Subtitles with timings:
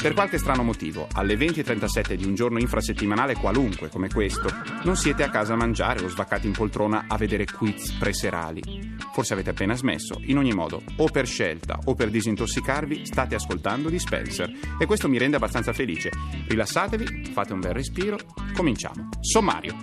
[0.00, 4.48] Per qualche strano motivo, alle 20.37 di un giorno infrasettimanale qualunque come questo,
[4.82, 8.96] non siete a casa a mangiare o svaccati in poltrona a vedere quiz preserali.
[9.12, 10.20] Forse avete appena smesso.
[10.24, 14.50] In ogni modo, o per scelta o per disintossicarvi, state ascoltando Dispenser.
[14.78, 16.10] E questo mi rende abbastanza felice.
[16.48, 18.18] Rilassatevi, fate un bel respiro,
[18.54, 19.08] cominciamo.
[19.20, 19.78] Sommario.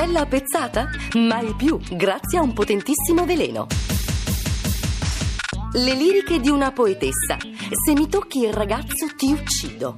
[0.00, 0.88] Ascella pezzata?
[1.16, 3.66] Mai più, grazie a un potentissimo veleno.
[5.74, 7.36] Le liriche di una poetessa.
[7.38, 9.96] Se mi tocchi il ragazzo ti uccido.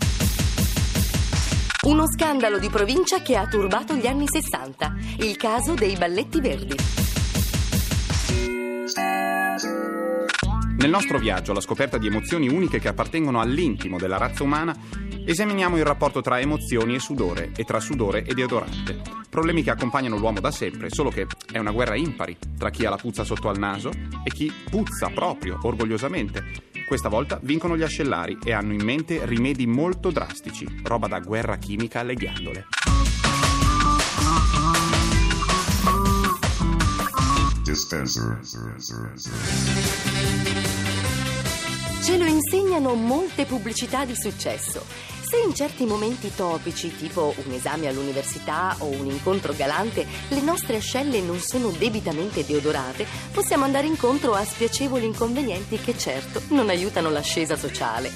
[1.87, 4.93] Uno scandalo di provincia che ha turbato gli anni 60.
[5.19, 6.75] Il caso dei balletti verdi.
[10.79, 14.77] Nel nostro viaggio alla scoperta di emozioni uniche che appartengono all'intimo della razza umana,
[15.25, 19.01] esaminiamo il rapporto tra emozioni e sudore e tra sudore e deodorante.
[19.29, 22.91] Problemi che accompagnano l'uomo da sempre, solo che è una guerra impari tra chi ha
[22.91, 26.71] la puzza sotto al naso e chi puzza proprio, orgogliosamente.
[26.87, 31.57] Questa volta vincono gli ascellari e hanno in mente rimedi molto drastici, roba da guerra
[31.57, 32.67] chimica alle ghiandole.
[42.03, 45.12] Ce lo insegnano molte pubblicità di successo.
[45.33, 50.77] Se in certi momenti topici, tipo un esame all'università o un incontro galante, le nostre
[50.77, 57.09] ascelle non sono debitamente deodorate, possiamo andare incontro a spiacevoli inconvenienti che certo non aiutano
[57.09, 58.13] l'ascesa sociale.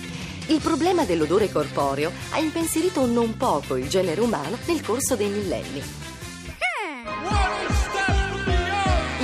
[0.48, 5.83] Il problema dell'odore corporeo ha impensierito non poco il genere umano nel corso dei millenni.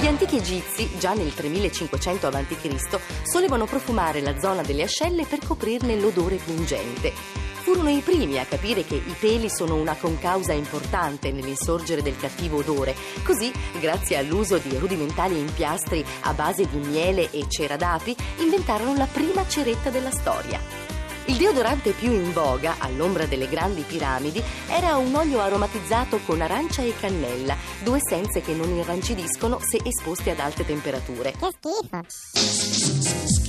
[0.00, 6.00] Gli antichi egizi, già nel 3500 a.C., solevano profumare la zona delle ascelle per coprirne
[6.00, 7.41] l'odore pungente.
[7.72, 12.58] Furono i primi a capire che i peli sono una concausa importante nell'insorgere del cattivo
[12.58, 12.94] odore.
[13.24, 13.50] Così,
[13.80, 19.48] grazie all'uso di rudimentali impiastri a base di miele e cera d'api, inventarono la prima
[19.48, 20.60] ceretta della storia.
[21.26, 26.82] Il deodorante più in voga, all'ombra delle grandi piramidi, era un olio aromatizzato con arancia
[26.82, 31.32] e cannella, due essenze che non irrancidiscono se esposte ad alte temperature.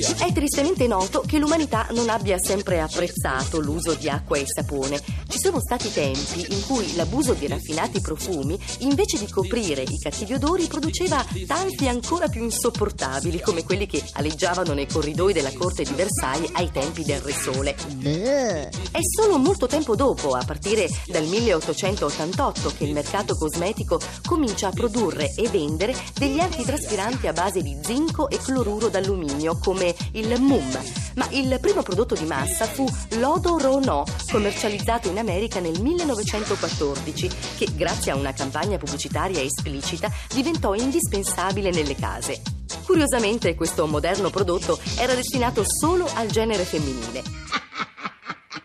[0.03, 4.99] È tristemente noto che l'umanità non abbia sempre apprezzato l'uso di acqua e sapone.
[5.29, 10.33] Ci sono stati tempi in cui l'abuso di raffinati profumi, invece di coprire i cattivi
[10.33, 15.93] odori, produceva tanti ancora più insopportabili, come quelli che aleggiavano nei corridoi della corte di
[15.93, 17.75] Versailles ai tempi del Re Sole.
[18.01, 24.71] È solo molto tempo dopo, a partire dal 1888, che il mercato cosmetico comincia a
[24.71, 30.81] produrre e vendere degli antitraspiranti a base di zinco e cloruro d'alluminio, come il MUM.
[31.15, 32.85] Ma il primo prodotto di massa fu
[33.17, 40.73] l'Odo Rono, commercializzato in America nel 1914, che grazie a una campagna pubblicitaria esplicita diventò
[40.73, 42.41] indispensabile nelle case.
[42.85, 47.23] Curiosamente questo moderno prodotto era destinato solo al genere femminile.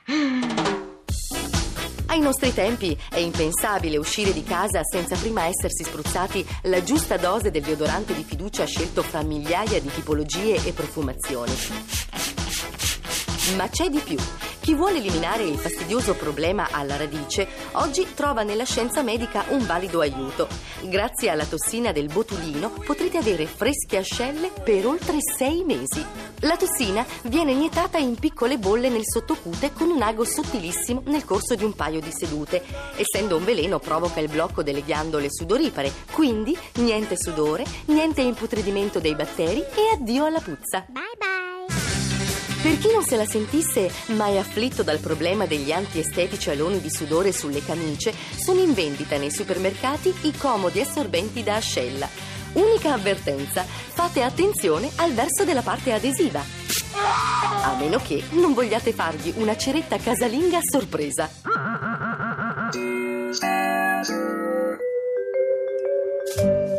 [2.18, 7.52] Ai nostri tempi è impensabile uscire di casa senza prima essersi spruzzati la giusta dose
[7.52, 11.52] del deodorante di fiducia scelto fra migliaia di tipologie e profumazioni.
[13.56, 14.47] Ma c'è di più.
[14.68, 20.00] Chi vuole eliminare il fastidioso problema alla radice, oggi trova nella scienza medica un valido
[20.00, 20.46] aiuto.
[20.82, 26.04] Grazie alla tossina del botulino potrete avere fresche ascelle per oltre sei mesi.
[26.40, 31.54] La tossina viene iniettata in piccole bolle nel sottocute con un ago sottilissimo nel corso
[31.54, 32.62] di un paio di sedute.
[32.94, 39.14] Essendo un veleno provoca il blocco delle ghiandole sudoripare, quindi niente sudore, niente imputridimento dei
[39.14, 40.84] batteri e addio alla puzza.
[42.68, 47.32] Per chi non se la sentisse mai afflitto dal problema degli antiestetici aloni di sudore
[47.32, 52.06] sulle camicie, sono in vendita nei supermercati i comodi assorbenti da ascella.
[52.52, 56.44] Unica avvertenza, fate attenzione al verso della parte adesiva.
[57.62, 61.68] A meno che non vogliate fargli una ceretta casalinga a sorpresa.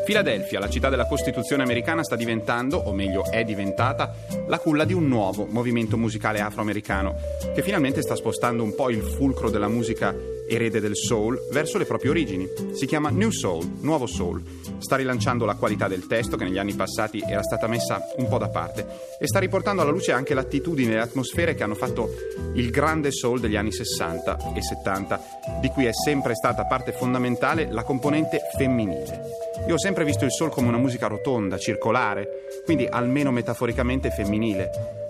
[0.10, 4.12] Filadelfia, la città della Costituzione americana, sta diventando, o meglio è diventata,
[4.48, 7.14] la culla di un nuovo movimento musicale afroamericano
[7.54, 10.12] che finalmente sta spostando un po' il fulcro della musica
[10.50, 12.48] erede del soul, verso le proprie origini.
[12.74, 14.42] Si chiama New Soul, nuovo soul.
[14.80, 18.38] Sta rilanciando la qualità del testo che negli anni passati era stata messa un po'
[18.38, 18.86] da parte
[19.20, 22.10] e sta riportando alla luce anche l'attitudine e le atmosfere che hanno fatto
[22.54, 25.22] il grande soul degli anni 60 e 70,
[25.62, 29.22] di cui è sempre stata parte fondamentale la componente femminile.
[29.68, 32.28] Io ho sempre visto il soul come una musica rotonda, circolare,
[32.66, 35.09] quindi almeno metaforicamente femminile.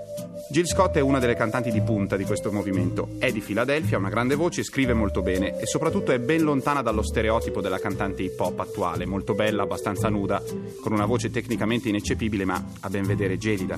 [0.52, 3.10] Jill Scott è una delle cantanti di punta di questo movimento.
[3.20, 6.82] È di Filadelfia, ha una grande voce, scrive molto bene e soprattutto è ben lontana
[6.82, 10.42] dallo stereotipo della cantante hip hop attuale, molto bella, abbastanza nuda,
[10.82, 13.78] con una voce tecnicamente ineccepibile ma a ben vedere gelida.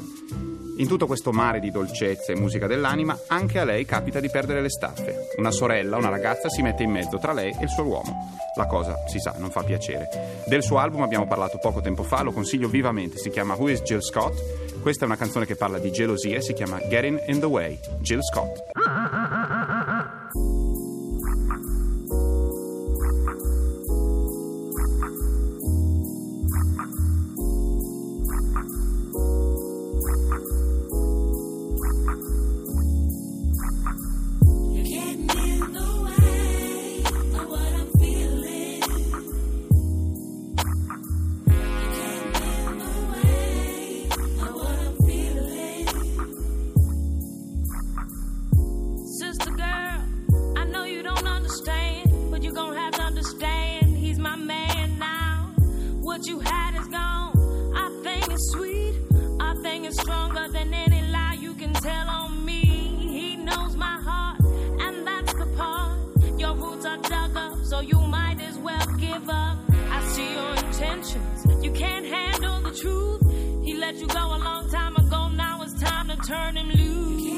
[0.77, 4.61] In tutto questo mare di dolcezza e musica dell'anima, anche a lei capita di perdere
[4.61, 5.27] le staffe.
[5.35, 8.31] Una sorella, una ragazza, si mette in mezzo tra lei e il suo uomo.
[8.55, 10.43] La cosa, si sa, non fa piacere.
[10.47, 13.81] Del suo album abbiamo parlato poco tempo fa, lo consiglio vivamente, si chiama Who is
[13.81, 14.70] Jill Scott?
[14.81, 17.79] Questa è una canzone che parla di gelosia e si chiama Getting in the Way,
[17.99, 18.80] Jill Scott.
[67.71, 69.57] So you might as well give up.
[69.89, 71.63] I see your intentions.
[71.63, 73.21] You can't handle the truth.
[73.63, 75.29] He let you go a long time ago.
[75.29, 77.30] Now it's time to turn him loose.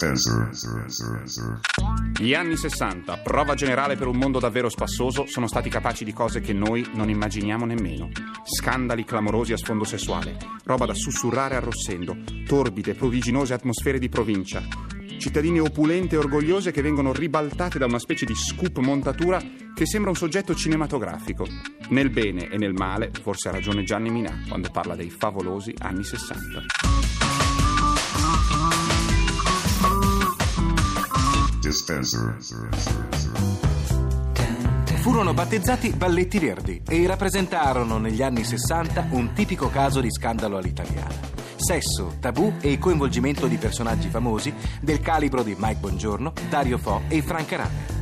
[0.00, 1.60] Dispenser.
[2.18, 6.40] Gli anni 60, prova generale per un mondo davvero spassoso, sono stati capaci di cose
[6.40, 8.08] che noi non immaginiamo nemmeno.
[8.44, 12.16] Scandali clamorosi a sfondo sessuale, roba da sussurrare arrossendo,
[12.46, 14.62] torbide, pruriginose atmosfere di provincia,
[15.18, 19.38] cittadine opulente e orgogliose che vengono ribaltate da una specie di scoop montatura
[19.74, 21.46] che sembra un soggetto cinematografico.
[21.90, 26.04] Nel bene e nel male, forse ha ragione Gianni Minà quando parla dei favolosi anni
[26.04, 27.29] 60.
[31.70, 32.36] Dispenser.
[34.96, 41.14] Furono battezzati balletti verdi e rappresentarono negli anni 60 un tipico caso di scandalo all'italiana.
[41.54, 47.22] Sesso, tabù e coinvolgimento di personaggi famosi del calibro di Mike Bongiorno, Dario Fo e
[47.22, 47.98] Franca Rame.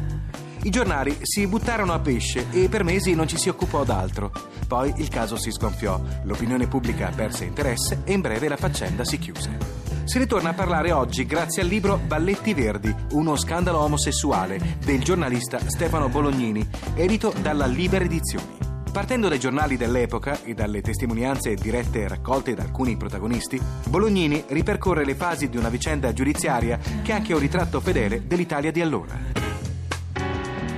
[0.62, 4.32] I giornali si buttarono a pesce e per mesi non ci si occupò d'altro.
[4.66, 9.18] Poi il caso si sgonfiò, l'opinione pubblica perse interesse e in breve la faccenda si
[9.18, 9.87] chiuse.
[10.08, 15.58] Si ritorna a parlare oggi grazie al libro Balletti Verdi, uno scandalo omosessuale del giornalista
[15.68, 18.56] Stefano Bolognini, edito dalla Libera Edizioni.
[18.90, 25.14] Partendo dai giornali dell'epoca e dalle testimonianze dirette raccolte da alcuni protagonisti, Bolognini ripercorre le
[25.14, 29.14] fasi di una vicenda giudiziaria che è anche un ritratto fedele dell'Italia di allora.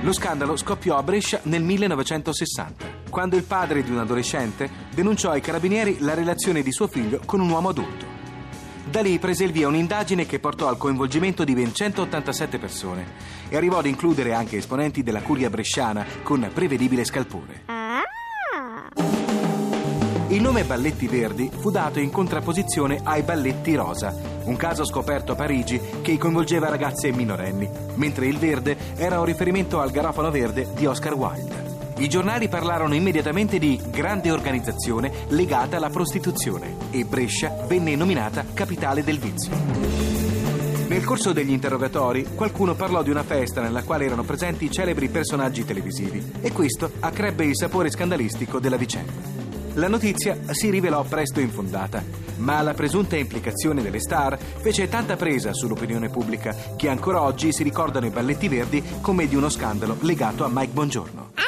[0.01, 5.39] Lo scandalo scoppiò a Brescia nel 1960, quando il padre di un adolescente denunciò ai
[5.39, 8.20] carabinieri la relazione di suo figlio con un uomo adulto.
[8.83, 13.05] Da lì prese il via un'indagine che portò al coinvolgimento di ben 187 persone
[13.47, 17.63] e arrivò ad includere anche esponenti della curia bresciana con prevedibile scalpore.
[20.29, 25.35] Il nome Balletti Verdi fu dato in contrapposizione ai Balletti Rosa, un caso scoperto a
[25.35, 30.85] Parigi che coinvolgeva ragazze minorenni, mentre il verde era un riferimento al garofano verde di
[30.85, 31.60] Oscar Wilde.
[32.01, 39.03] I giornali parlarono immediatamente di grande organizzazione legata alla prostituzione e Brescia venne nominata capitale
[39.03, 39.51] del vizio.
[40.87, 45.63] Nel corso degli interrogatori qualcuno parlò di una festa nella quale erano presenti celebri personaggi
[45.63, 49.11] televisivi e questo accrebbe il sapore scandalistico della vicenda.
[49.75, 52.03] La notizia si rivelò presto infondata,
[52.37, 57.61] ma la presunta implicazione delle star fece tanta presa sull'opinione pubblica che ancora oggi si
[57.61, 61.40] ricordano i balletti verdi come di uno scandalo legato a Mike Bongiorno.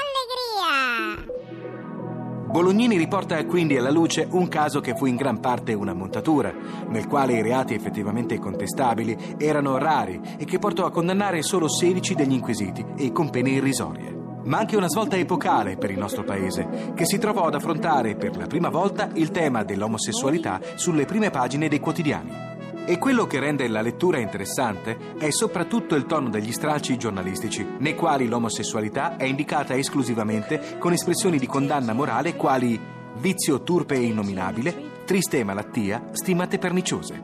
[2.53, 6.53] Bolognini riporta quindi alla luce un caso che fu in gran parte una montatura,
[6.87, 12.13] nel quale i reati effettivamente contestabili erano rari e che portò a condannare solo 16
[12.13, 14.21] degli inquisiti e con pene irrisorie.
[14.45, 18.35] ma anche una svolta epocale per il nostro paese, che si trovò ad affrontare per
[18.35, 22.52] la prima volta il tema dell'omosessualità sulle prime pagine dei quotidiani.
[22.85, 27.95] E quello che rende la lettura interessante è soprattutto il tono degli stralci giornalistici, nei
[27.95, 32.77] quali l'omosessualità è indicata esclusivamente con espressioni di condanna morale quali
[33.19, 37.21] vizio turpe e innominabile, triste malattia, stimate perniciose.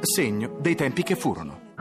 [0.00, 1.71] Segno dei tempi che furono.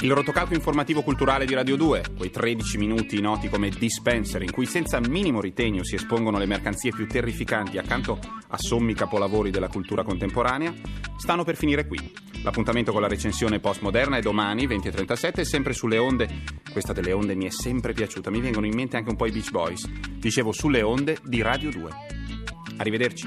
[0.00, 4.64] Il rotocalco informativo culturale di Radio 2, quei 13 minuti noti come dispenser, in cui
[4.64, 10.04] senza minimo ritegno si espongono le mercanzie più terrificanti accanto a sommi capolavori della cultura
[10.04, 10.72] contemporanea,
[11.16, 12.12] stanno per finire qui.
[12.44, 16.28] L'appuntamento con la recensione postmoderna è domani, 20.37, sempre sulle onde.
[16.70, 19.32] Questa delle onde mi è sempre piaciuta, mi vengono in mente anche un po' i
[19.32, 19.84] Beach Boys.
[19.88, 21.90] Dicevo sulle onde di Radio 2.
[22.76, 23.26] Arrivederci.